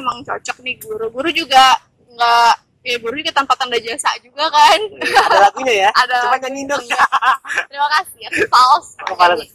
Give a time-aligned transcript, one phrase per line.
[0.00, 1.76] emang cocok nih guru guru juga
[2.10, 5.90] nggak ya guru juga tanpa tanda jasa juga kan Ada lagunya ya?
[6.02, 6.80] Ada Coba nyanyiin dong.
[6.80, 6.98] lagunya.
[7.68, 9.50] terima kasih ya fals Aku fals.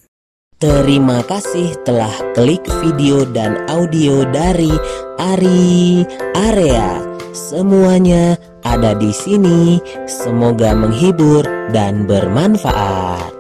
[0.56, 4.72] Terima kasih telah klik video dan audio dari
[5.20, 6.96] Ari Area.
[7.36, 9.84] Semuanya ada di sini.
[10.08, 11.44] Semoga menghibur
[11.76, 13.35] dan bermanfaat.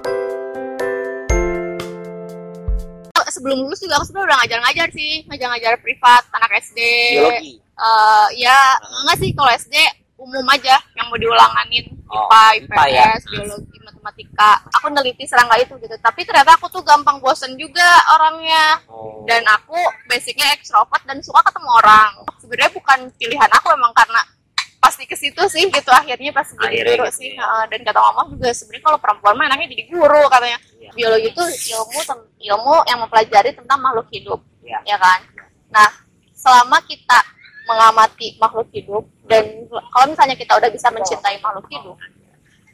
[3.45, 6.79] Sebelum lulus juga aku sebenarnya udah ngajar-ngajar sih ngajar-ngajar privat anak SD
[7.13, 7.53] Biologi.
[7.61, 8.57] Eh, ya
[9.05, 9.75] enggak sih kalau SD
[10.17, 13.09] umum aja yang mau diulanganin Oh, IPA, IPA ya.
[13.17, 14.61] Biologi, matematika.
[14.77, 15.97] Aku neliti serangga itu gitu.
[15.97, 18.77] Tapi ternyata aku tuh gampang bosen juga orangnya.
[18.85, 19.25] Oh.
[19.25, 22.21] Dan aku basicnya ekstrovert dan suka ketemu orang.
[22.37, 24.21] Sebenarnya bukan pilihan aku emang karena
[24.77, 27.65] pasti ke situ sih gitu akhirnya pas jadi Akhirnya guru gitu sih ya.
[27.73, 30.57] Dan kata mama juga sebenarnya kalau perempuan mah enaknya jadi guru katanya.
[30.95, 31.99] Biologi itu ilmu
[32.39, 34.79] ilmu yang mempelajari tentang makhluk hidup Iya.
[34.83, 35.19] ya kan
[35.69, 35.89] nah
[36.33, 37.19] selama kita
[37.65, 39.43] mengamati makhluk hidup dan
[39.91, 41.97] kalau misalnya kita udah bisa mencintai makhluk hidup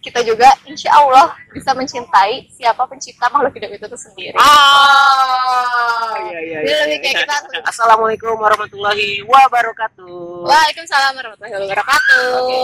[0.02, 6.40] kita juga insya Allah bisa mencintai siapa pencipta makhluk hidup itu tuh sendiri Ah, iya
[6.42, 6.58] iya.
[6.60, 7.04] Jadi iya, lebih iya.
[7.06, 7.62] kayak kita tuh.
[7.64, 10.50] Assalamualaikum warahmatullahi wabarakatuh.
[10.50, 12.60] Waalaikumsalam warahmatullahi wabarakatuh Oke.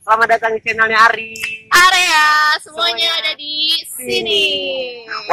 [0.00, 1.32] Selamat datang di channelnya Ari.
[1.68, 2.24] area
[2.60, 3.54] semuanya Semuanya ada di
[3.88, 4.44] sini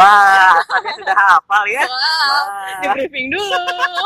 [0.01, 1.83] Wah, asalnya sudah hafal ya.
[1.85, 2.79] Wah, Wah.
[2.81, 3.61] di briefing dulu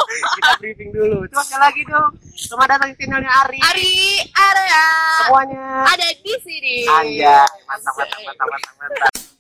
[0.36, 1.18] Kita briefing dulu.
[1.32, 2.12] Coba sekali lagi dong.
[2.36, 3.60] Selamat datang di channelnya Ari.
[3.64, 3.94] Ari
[4.30, 4.86] area
[5.24, 5.66] Semuanya.
[5.88, 9.35] ada di sini Anda mantap mantap mantap mantap mantap.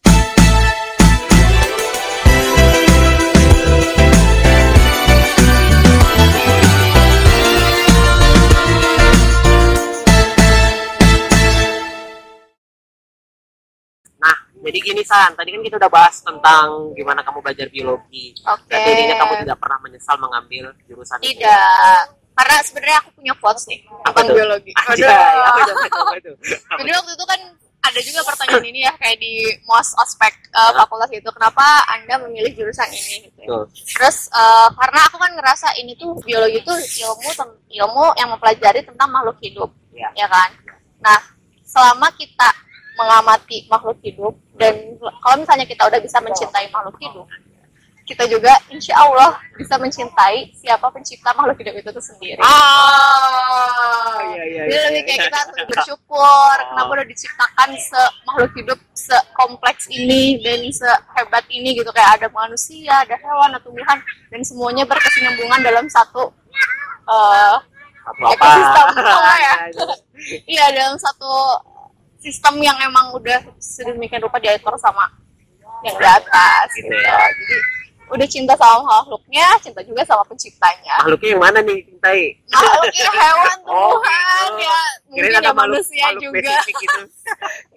[14.76, 18.36] Jadi gini San, tadi kan kita udah bahas tentang gimana kamu belajar biologi.
[18.44, 18.68] Oke.
[18.68, 21.40] Dan jadinya kamu tidak pernah menyesal mengambil jurusan itu.
[21.40, 22.04] Tidak.
[22.36, 24.36] Karena sebenarnya aku punya quotes nih Apa tentang tuh?
[24.36, 24.72] biologi.
[24.76, 25.48] Anjay, Aduh.
[25.48, 25.74] apa itu?
[25.96, 26.32] Apa itu?
[26.36, 26.56] Itu?
[26.76, 26.98] Jadi itu?
[27.00, 27.40] waktu itu kan
[27.86, 32.52] ada juga pertanyaan ini ya kayak di MOS ospek uh, fakultas itu kenapa anda memilih
[32.52, 33.40] jurusan ini gitu.
[33.40, 33.48] ya.
[33.48, 33.64] Tuh.
[33.72, 36.74] Terus uh, karena aku kan ngerasa ini tuh biologi itu
[37.08, 37.32] ilmu
[37.72, 40.12] ilmu yang mempelajari tentang makhluk hidup, Ya.
[40.12, 40.52] ya kan.
[41.00, 41.20] Nah
[41.64, 42.52] selama kita
[42.96, 47.28] mengamati makhluk hidup dan kalau misalnya kita udah bisa mencintai makhluk hidup,
[48.06, 52.38] kita juga insya Allah bisa mencintai siapa pencipta makhluk hidup itu tuh sendiri.
[52.38, 54.62] Ah, iya iya.
[54.70, 55.10] Jadi iya, lebih iya.
[55.10, 61.74] kayak kita tuh bersyukur kenapa udah diciptakan se makhluk hidup sekompleks ini dan sehebat ini
[61.82, 63.98] gitu kayak ada manusia, ada hewan, ada tumbuhan
[64.30, 66.30] dan semuanya berkesinambungan dalam satu
[67.10, 67.56] eh,
[68.06, 68.34] Apa apa?
[68.38, 69.56] ekosistem apa ya?
[70.46, 71.34] Iya dalam satu
[72.26, 75.06] sistem yang emang udah sedemikian rupa diatur sama
[75.82, 76.98] yang di atas Gitu gitu.
[76.98, 77.14] ya.
[77.22, 77.58] Jadi
[78.06, 81.02] udah cinta sama makhluknya, cinta juga sama penciptanya.
[81.02, 82.22] Makhluknya yang mana nih, cintai?
[82.48, 84.62] Makhluknya hewan, Oh, tumbuhan, gitu.
[84.62, 86.54] ya mungkin ya ada manusia makhluk juga.
[86.66, 87.02] gitu.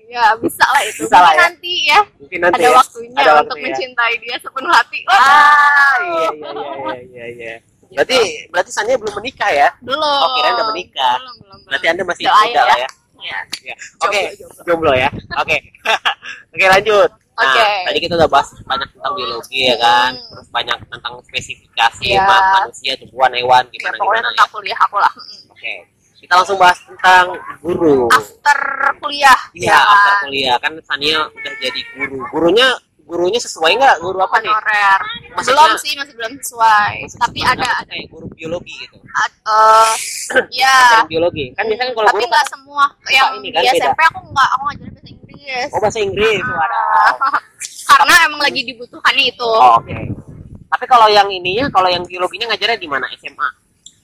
[0.09, 1.05] Ya bisa lah itu.
[1.05, 1.45] Bisa lah Mungkin ya.
[1.45, 2.71] nanti ya Mungkin nanti ada ya.
[2.73, 3.65] waktunya Ada untuk waktunya.
[3.69, 4.99] mencintai dia sepenuh hati.
[5.05, 7.55] Wah, Ah, iya iya iya iya iya.
[7.85, 7.93] iya.
[7.93, 9.69] Berarti berarti Sanya belum menikah ya?
[9.85, 10.01] belum.
[10.01, 11.13] Oh, kirain udah menikah.
[11.15, 11.69] Belum, belum, belum.
[11.69, 12.65] Berarti Anda masih muda lah ya.
[12.81, 12.89] Ya.
[13.19, 13.75] Ya.
[14.01, 15.11] Oke, Jomblo, jomblo ya.
[15.37, 15.57] Oke.
[16.55, 17.11] Oke, lanjut.
[17.35, 17.67] Nah, Oke.
[17.87, 20.27] tadi kita udah bahas banyak tentang biologi ya kan, Hmm.
[20.29, 24.31] terus banyak tentang spesifikasi ma- manusia, tumbuhan, hewan, Ya, gimana pokoknya gimana.
[24.35, 25.13] tentang kuliah aku lah.
[25.15, 25.43] Mm.
[25.49, 25.75] Oke.
[26.19, 27.25] Kita langsung bahas tentang
[27.63, 28.11] guru.
[28.11, 28.59] After
[28.99, 29.39] kuliah.
[29.55, 32.19] Iya, ya after kuliah kan Sania udah jadi guru.
[32.29, 32.69] Gurunya
[33.09, 33.97] gurunya sesuai nggak?
[33.99, 34.53] Guru apa nih?
[34.53, 35.01] Honorer.
[35.33, 36.95] Maksudnya- Belum sih, masih belum sesuai.
[37.03, 38.97] Maksud- Tapi sesuai ada, kayak guru biologi gitu.
[39.01, 39.93] ad- eh,
[40.61, 40.77] ya.
[41.05, 41.45] Biologi.
[41.53, 43.81] Kan biasanya kalau tapi nggak semua yang ini kan, di.
[43.81, 46.41] SMP aku nggak aku ngajarin bahasa Inggris Oh, bahasa Inggris.
[46.45, 47.13] Waduh.
[47.91, 49.97] karena emang lagi dibutuhkannya itu Oh, Oke.
[50.69, 53.09] Tapi kalau yang ininya, kalau yang biologinya ngajarnya di mana?
[53.17, 53.49] SMA.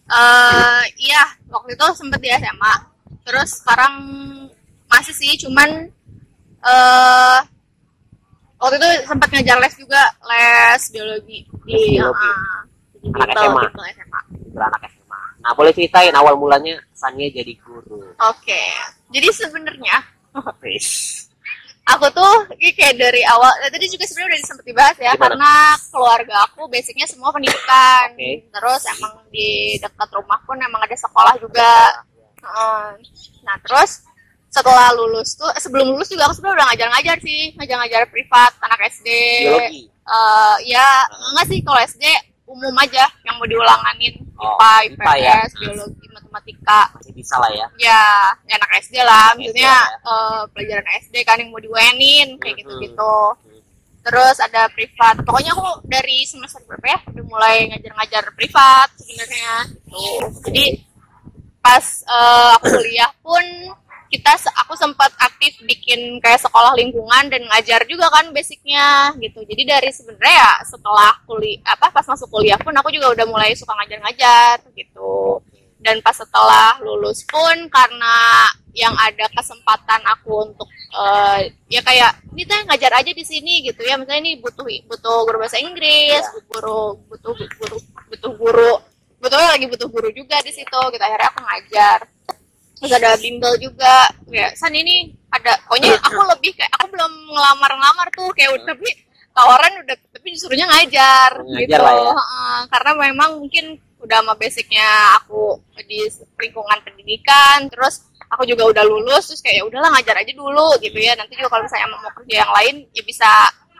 [0.06, 2.74] eh iya waktu itu sempet di SMA
[3.22, 3.92] terus sekarang
[4.84, 5.88] masih sih cuman
[6.60, 7.38] eh
[8.64, 11.38] waktu itu sempat ngajar les juga les biologi
[11.68, 12.30] di Les biologi.
[13.04, 13.62] di Anak SMA.
[13.92, 14.20] SMA.
[14.56, 15.20] Beranak SMA.
[15.44, 18.00] Nah, boleh ceritain awal mulanya Sania jadi guru.
[18.16, 18.64] Oke,
[19.12, 20.00] jadi sebenarnya
[21.84, 25.20] aku tuh kayak dari awal eh, tadi juga sebenarnya udah sempat dibahas ya Gimana?
[25.20, 25.52] karena
[25.92, 28.48] keluarga aku basicnya semua pendidikan Oke.
[28.48, 31.92] terus emang di dekat rumah pun emang ada sekolah juga
[32.40, 32.88] Heeh.
[33.44, 34.00] nah terus
[34.54, 38.80] setelah lulus tuh eh, sebelum lulus juga aku sebenarnya udah ngajar-ngajar sih ngajar-ngajar privat anak
[38.86, 39.08] SD
[39.42, 39.82] Biologi.
[39.90, 41.28] Eh, ya Heeh.
[41.28, 42.04] enggak sih kalau SD
[42.44, 45.34] umum aja yang mau diulanganin Oh, IPA, IPA ya.
[45.56, 47.66] Biologi, matematika Masih bisa lah ya.
[47.80, 48.02] ya
[48.44, 49.78] ya anak SD lah maksudnya ya.
[50.04, 53.16] eh, pelajaran SD kan yang mau diwenin kayak gitu-gitu
[54.04, 59.52] terus ada privat pokoknya aku dari semester berapa ya udah mulai ngajar-ngajar privat sebenarnya
[59.88, 60.04] gitu
[60.44, 60.64] jadi
[61.58, 63.44] pas eh, aku kuliah pun
[64.14, 69.42] kita aku sempat aktif bikin kayak sekolah lingkungan dan ngajar juga kan basicnya gitu.
[69.42, 73.58] Jadi dari sebenarnya ya setelah kuliah apa pas masuk kuliah pun aku juga udah mulai
[73.58, 75.42] suka ngajar-ngajar gitu.
[75.82, 82.46] Dan pas setelah lulus pun karena yang ada kesempatan aku untuk eh, ya kayak ini
[82.46, 83.98] teh ngajar aja di sini gitu ya.
[83.98, 87.76] Misalnya ini butuh butuh guru bahasa Inggris guru butuh guru
[88.14, 88.72] butuh guru
[89.18, 91.02] betulnya lagi butuh guru juga di situ gitu.
[91.02, 92.13] Akhirnya aku ngajar
[92.78, 94.10] terus ada bimbel juga.
[94.30, 98.30] Ya san ini ada pokoknya aku lebih kayak aku belum ngelamar-ngelamar tuh.
[98.34, 98.88] Kayak udah tapi
[99.34, 101.82] tawaran udah tapi disuruhnya ngajar, Ngajar gitu.
[101.82, 102.14] ya.
[102.70, 103.64] Karena memang mungkin
[104.04, 105.56] udah sama basicnya aku
[105.88, 106.04] di
[106.36, 110.98] lingkungan pendidikan terus aku juga udah lulus terus kayak ya udahlah ngajar aja dulu gitu
[110.98, 111.14] ya.
[111.18, 113.30] Nanti juga kalau misalnya mau kerja yang lain ya bisa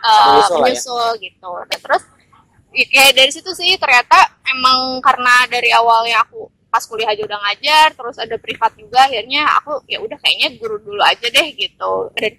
[0.00, 1.23] eh, Menyusul ya.
[1.31, 1.50] gitu.
[1.70, 2.02] Dan terus
[2.75, 4.17] ya, kayak dari situ sih ternyata
[4.50, 9.47] emang karena dari awalnya aku pas kuliah aja udah ngajar terus ada privat juga akhirnya
[9.62, 12.11] aku ya udah kayaknya guru dulu aja deh gitu.
[12.19, 12.35] Dan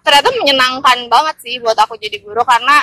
[0.00, 2.80] ternyata menyenangkan banget sih buat aku jadi guru karena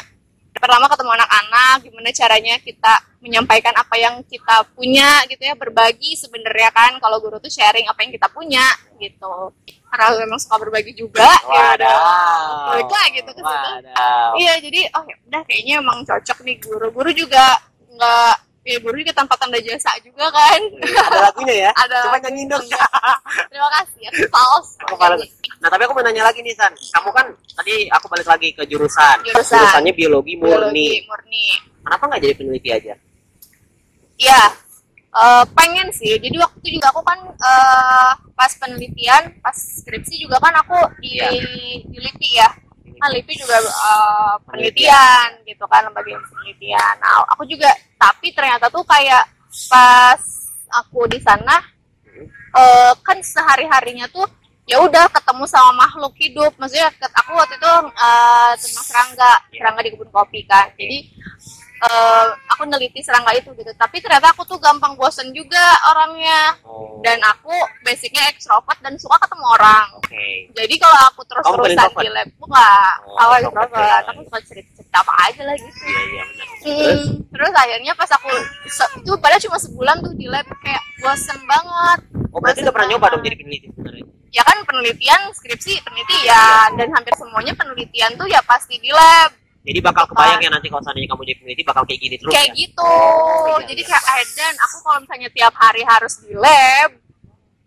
[0.54, 6.70] pertama ketemu anak-anak gimana caranya kita menyampaikan apa yang kita punya gitu ya berbagi sebenarnya
[6.70, 8.66] kan kalau guru tuh sharing apa yang kita punya
[9.02, 9.50] gitu.
[9.90, 11.74] Karena memang suka berbagi juga ya.
[11.74, 11.98] Udah
[12.78, 13.70] balik gitu ke situ.
[14.38, 16.88] Iya, jadi oh ya udah kayaknya emang cocok nih guru.
[16.94, 17.58] Guru juga
[17.90, 18.36] nggak
[18.70, 20.62] ya guru juga tanpa tanda jasa juga kan.
[20.80, 21.72] Ada lagunya ya?
[21.84, 22.24] Ada Coba lagu.
[22.30, 22.64] nyanyiin dong.
[22.64, 22.86] Iya.
[23.52, 24.04] Terima kasih.
[24.06, 24.68] Aku fals.
[24.86, 25.22] Aku fals.
[25.60, 26.72] Nah, tapi aku mau nanya lagi nih, San.
[26.72, 29.18] Kamu kan tadi aku balik lagi ke jurusan.
[29.28, 29.60] Jurusan.
[29.60, 30.56] Jurusannya biologi murni.
[30.56, 31.46] Biologi murni.
[31.84, 32.94] Kenapa nggak jadi peneliti aja?
[34.16, 34.42] Iya.
[35.10, 36.16] eh, pengen sih.
[36.16, 41.18] Jadi waktu itu juga aku kan eh, pas penelitian, pas skripsi juga kan aku di
[41.18, 41.28] Iya.
[41.82, 42.50] di LIPI ya.
[43.00, 46.96] Kan LIPI juga eh, penelitian gitu kan lembaga penelitian.
[47.00, 49.24] Nah, aku juga tapi ternyata tuh kayak
[49.72, 50.22] pas
[50.70, 51.58] aku di sana
[52.56, 54.28] eh, kan sehari-harinya tuh
[54.70, 59.90] ya udah ketemu sama makhluk hidup maksudnya aku waktu itu eh, tentang serangga serangga di
[59.98, 61.10] kebun kopi kan jadi
[61.80, 63.72] eh, aku neliti serangga itu gitu.
[63.76, 66.60] Tapi ternyata aku tuh gampang bosen juga orangnya.
[66.68, 67.52] Oh, dan aku
[67.88, 69.88] basicnya ekstrovert dan suka ketemu orang.
[70.00, 70.52] Oke.
[70.52, 72.94] jadi kalau aku terus bukan terusan di lab enggak.
[73.08, 74.10] Oh, introvert ekstrovert ya.
[74.12, 75.70] aku suka cerita cerita apa aja lah gitu.
[75.86, 76.48] Iya, iya benar.
[76.50, 77.00] Hmm, Terus?
[77.30, 78.30] terus akhirnya pas aku
[79.00, 82.00] itu padahal cuma sebulan tuh di lab kayak bosen banget.
[82.34, 84.06] Oh, berarti udah pernah nyoba dong jadi peneliti sebenarnya.
[84.30, 86.70] ya kan penelitian skripsi penelitian.
[86.78, 90.82] Dan hampir semuanya penelitian tuh ya pasti di lab Jadi bakal kebayang ya nanti kalau
[90.82, 92.60] seandainya kamu jadi peneliti bakal kayak gini terus kayak ya?
[92.64, 92.94] gitu.
[92.96, 96.92] Iya, jadi kayak ah, dan aku kalau misalnya tiap hari harus di lab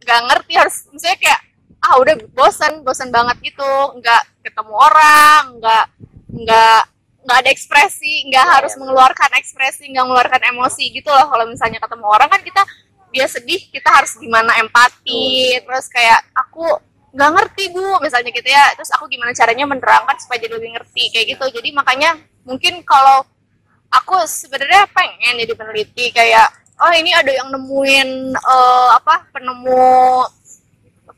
[0.03, 1.41] nggak ngerti harus misalnya kayak
[1.83, 3.73] ah udah bosan bosan banget gitu.
[4.01, 5.85] Nggak ketemu orang nggak
[6.33, 6.81] nggak
[7.23, 8.79] nggak ada ekspresi nggak Iya, harus iya.
[8.83, 11.27] mengeluarkan ekspresi nggak mengeluarkan emosi gitu loh.
[11.29, 12.63] Kalau misalnya ketemu orang kan kita
[13.13, 15.61] dia sedih kita harus gimana empati.
[15.61, 16.67] Terus kayak aku
[17.13, 21.03] nggak ngerti bu misalnya gitu ya terus aku gimana caranya menerangkan supaya jadi lebih ngerti
[21.13, 22.11] kayak gitu jadi makanya
[22.43, 23.23] mungkin kalau
[23.89, 26.49] aku sebenarnya pengen jadi peneliti kayak
[26.79, 30.25] oh ini ada yang nemuin eh, apa penemu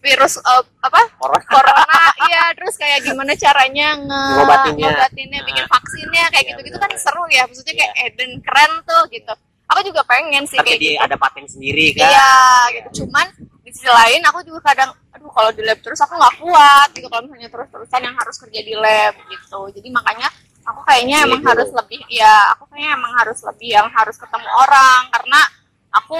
[0.03, 1.47] virus eh, apa Corona.
[1.49, 4.85] corona iya terus kayak gimana caranya nge Ngobatinnya.
[4.91, 5.71] ngobatinnya, bikin Nah.
[5.71, 8.07] vaksinnya kayak Iya, gitu-gitu kan seru ya maksudnya kayak Iya.
[8.11, 9.33] Eden keren tuh gitu
[9.65, 12.05] aku juga pengen sih Tapi kayak di gitu ada paten sendiri kan?
[12.05, 12.33] iya
[12.75, 13.27] gitu cuman
[13.65, 14.91] di sisi lain aku juga kadang
[15.35, 18.75] kalau di lab terus aku nggak kuat gitu kalau misalnya terus-terusan yang harus kerja di
[18.79, 19.61] lab gitu.
[19.75, 20.29] Jadi makanya
[20.65, 21.51] aku kayaknya emang Gitu.
[21.53, 25.41] harus lebih ya aku kayaknya emang harus lebih yang harus ketemu orang karena
[25.93, 26.19] aku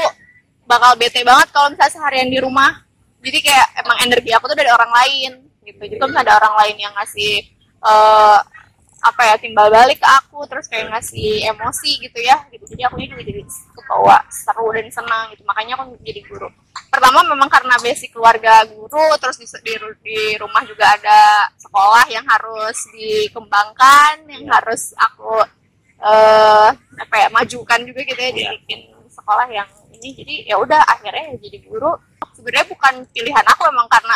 [0.69, 2.85] bakal bete banget kalau misalnya seharian di rumah.
[3.25, 5.33] Jadi kayak emang energi aku tuh dari orang lain
[5.65, 5.81] gitu.
[5.81, 7.33] Jadi kalau misalnya ada orang lain yang ngasih
[7.85, 8.39] eh,
[9.05, 12.65] apa ya timbal balik ke aku terus kayak ngasih emosi gitu ya gitu.
[12.69, 13.43] Jadi aku juga jadi
[13.77, 15.45] kebawa seru dan senang gitu.
[15.49, 16.49] Makanya aku jadi guru
[16.95, 22.23] pertama memang karena basic keluarga guru terus di, di, di rumah juga ada sekolah yang
[22.25, 24.53] harus dikembangkan yang Iya.
[24.63, 25.43] harus aku
[25.99, 26.69] eh
[27.01, 28.37] apa ya majukan juga gitu ya Iya.
[28.55, 31.91] dibikin sekolah yang ini jadi ya udah akhirnya ya jadi guru
[32.35, 34.15] sebenarnya bukan pilihan aku emang karena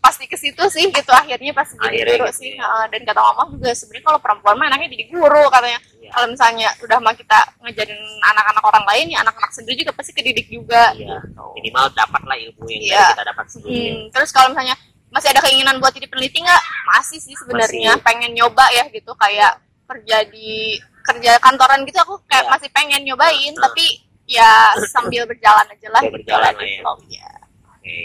[0.00, 2.88] pasti ke situ sih gitu akhirnya pasti jadi Akhirnya guru gitu sih ya.
[2.88, 6.10] Dan kata mama juga sebenarnya kalau perempuan mah enaknya jadi guru katanya Iya.
[6.10, 10.48] kalau misalnya udah mah kita ngajarin anak-anak orang lain ya anak-anak sendiri juga pasti kedidik
[10.48, 11.20] juga Iya.
[11.20, 11.44] gitu.
[11.54, 13.76] Minimal dapatlah ilmu yang dari kita dapat sendiri.
[13.86, 14.74] Hmm, terus kalau misalnya
[15.10, 16.62] masih ada keinginan buat jadi peneliti nggak?
[16.88, 22.46] Masih sih sebenarnya pengen nyoba ya gitu kayak kerja di kerja kantoran gitu aku kayak
[22.46, 22.50] Iya.
[22.50, 23.62] masih pengen nyobain Hmm.
[23.62, 23.84] tapi
[24.24, 24.48] ya
[24.88, 26.70] sambil berjalan aja lah Sambil gitu berjalan lah ya.
[26.72, 26.92] gitu.
[27.10, 27.30] Iya.
[27.68, 27.98] Oke.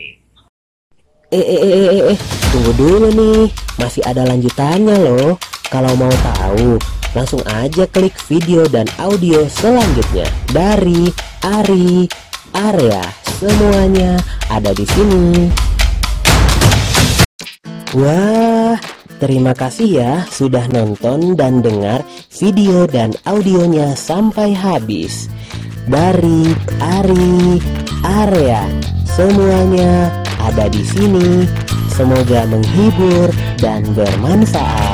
[1.34, 2.20] Eh, eh, eh, eh, eh,
[2.54, 3.50] tunggu dulu nih,
[3.82, 5.42] masih ada lanjutannya loh.
[5.74, 6.78] Kalau mau tahu,
[7.18, 11.10] langsung aja klik video dan audio selanjutnya dari
[11.42, 12.06] Ari
[12.54, 13.02] Area.
[13.42, 14.22] Semuanya
[14.54, 15.50] ada di sini.
[17.98, 18.78] Wah,
[19.18, 22.06] terima kasih ya sudah nonton dan dengar
[22.38, 25.26] video dan audionya sampai habis.
[25.90, 27.58] Dari Ari
[28.06, 28.62] Area,
[29.10, 31.50] semuanya ada di sini.
[31.90, 34.85] Semoga menghibur dan bermanfaat.